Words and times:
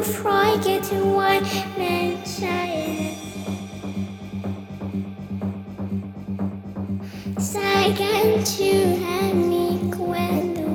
Don't 0.00 0.14
forget 0.14 0.86
why 1.04 1.40
man 1.76 2.24
child. 2.24 3.16
Second 7.38 8.46
to 8.46 8.70
any 9.20 9.78
cuento. 9.92 10.68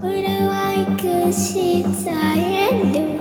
But 0.00 0.24
I 0.24 0.96
could 0.98 1.34
see 1.34 1.82
tired. 2.02 3.11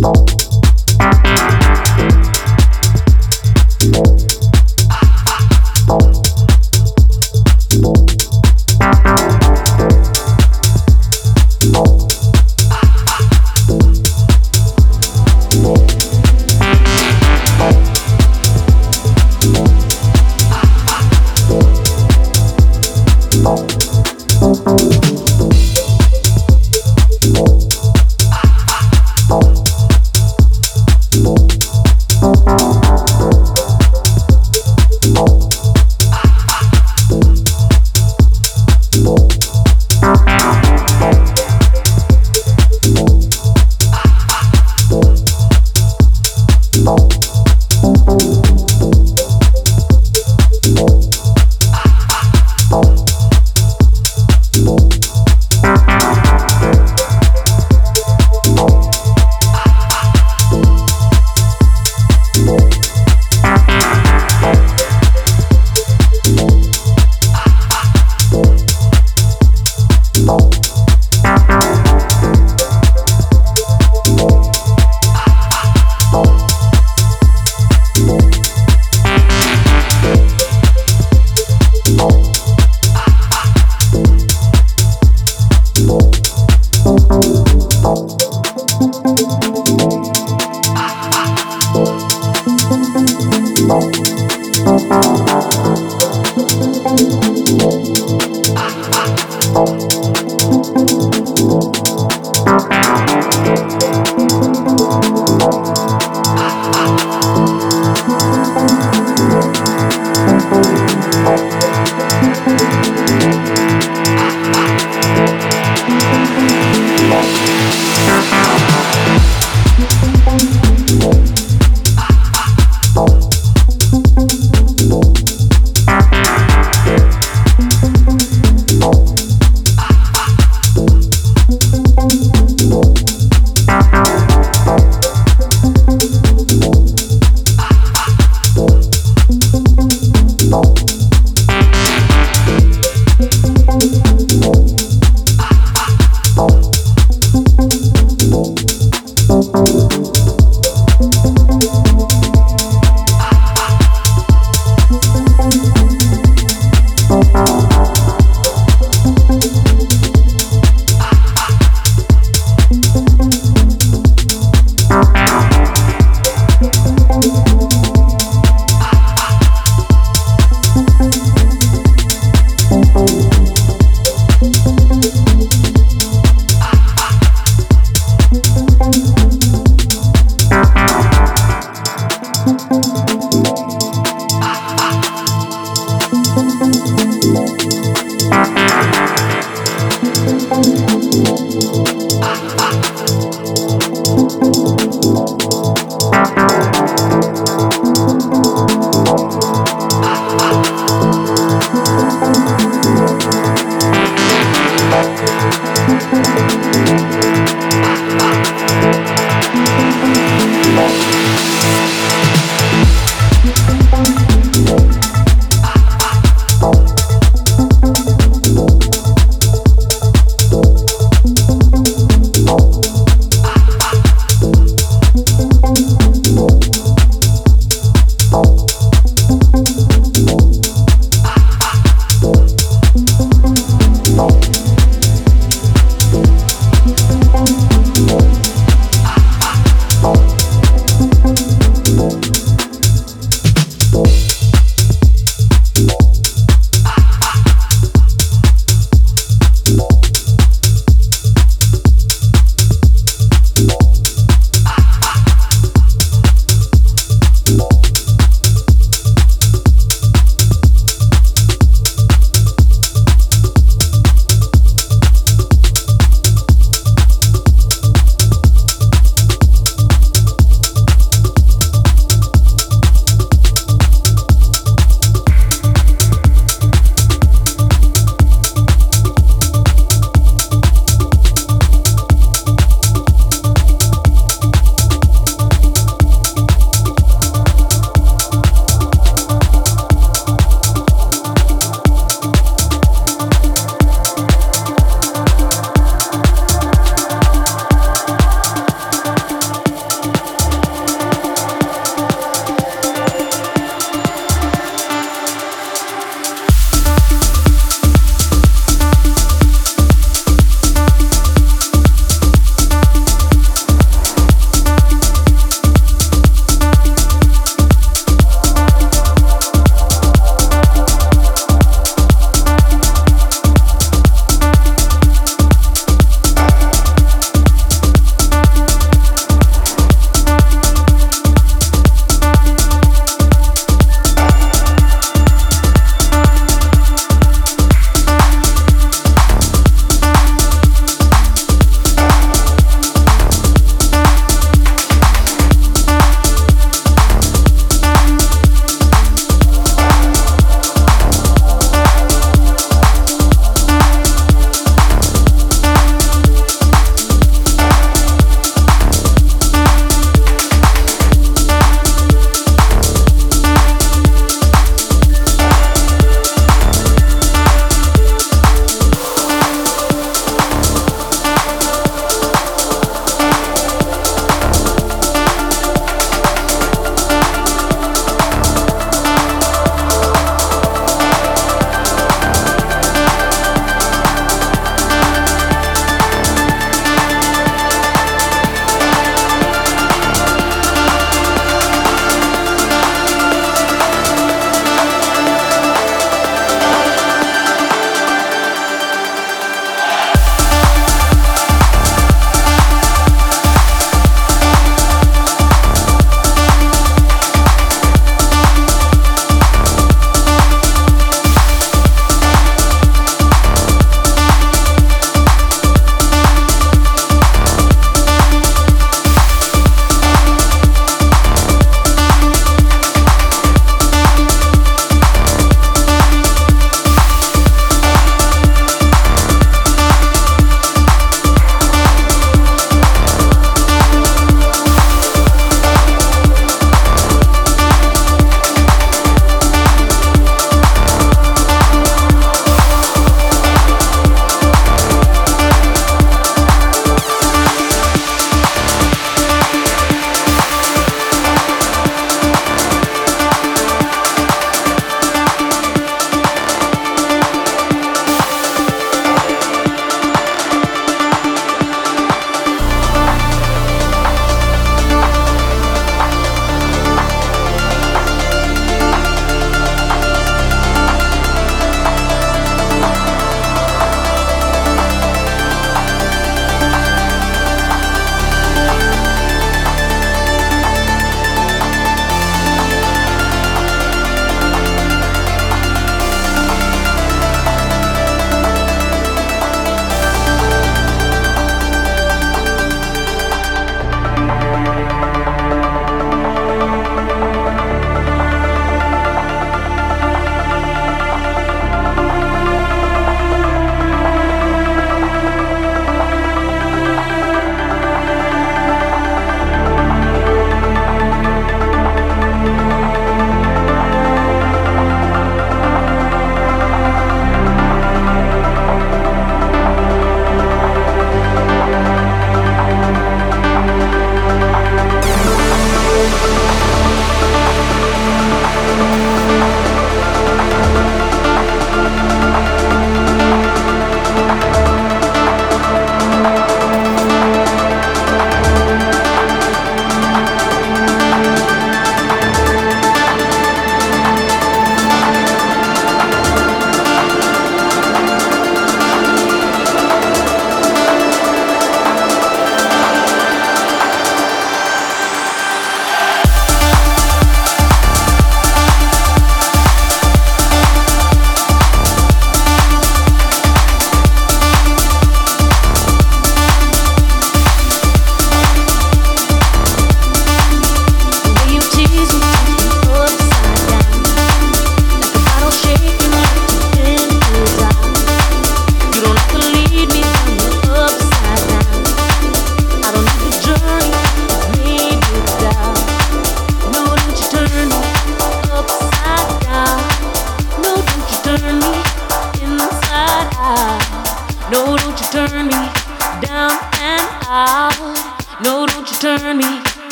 baseball. 0.00 0.37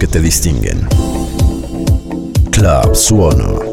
Que 0.00 0.06
te 0.06 0.18
distinguen. 0.18 0.88
Club 2.50 2.96
Suono. 2.96 3.69